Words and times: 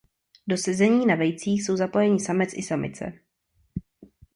Do 0.47 0.57
sezení 0.57 1.05
na 1.05 1.15
vejcích 1.15 1.65
jsou 1.65 1.75
zapojeni 1.77 2.19
samec 2.19 2.49
i 2.53 2.63
samice. 2.63 3.13